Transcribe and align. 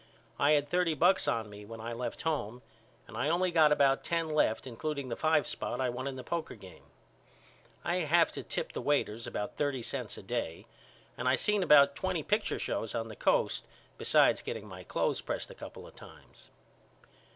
I 0.39 0.53
had 0.53 0.67
thirty 0.67 0.95
bucks 0.95 1.27
on 1.27 1.47
me 1.47 1.63
when 1.63 1.79
I 1.79 1.93
left 1.93 2.23
home 2.23 2.63
and 3.07 3.15
I 3.15 3.29
only 3.29 3.51
got 3.51 3.71
about 3.71 4.03
ten 4.03 4.27
left 4.29 4.65
including 4.65 5.09
the 5.09 5.15
five 5.15 5.45
spot 5.45 5.79
I 5.79 5.91
won 5.91 6.07
in 6.07 6.15
the 6.15 6.23
poker 6.23 6.55
game. 6.55 6.85
I 7.83 7.97
have 7.97 8.31
to 8.31 8.41
tip 8.41 8.71
the 8.71 8.81
waiters 8.81 9.27
about 9.27 9.57
thirty 9.57 9.83
cents 9.83 10.17
a 10.17 10.23
day 10.23 10.65
and 11.19 11.29
I 11.29 11.35
seen 11.35 11.61
about 11.61 11.95
twenty 11.95 12.23
picture 12.23 12.57
shows 12.57 12.95
on 12.95 13.09
the 13.09 13.15
coast 13.15 13.67
beside 13.99 14.43
getting 14.43 14.65
my 14.67 14.83
cloths 14.83 15.21
pressed 15.21 15.51
a 15.51 15.53
couple 15.53 15.85
of 15.85 15.93
times. 15.95 16.49